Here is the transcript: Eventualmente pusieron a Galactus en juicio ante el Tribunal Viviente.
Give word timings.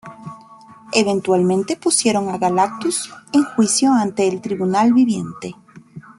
Eventualmente 0.95 1.77
pusieron 1.77 2.29
a 2.29 2.39
Galactus 2.39 3.13
en 3.33 3.43
juicio 3.43 3.93
ante 3.93 4.27
el 4.27 4.41
Tribunal 4.41 4.93
Viviente. 4.93 5.55